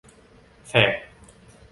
[0.67, 0.91] แสก